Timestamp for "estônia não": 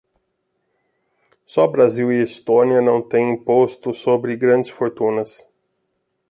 2.23-3.03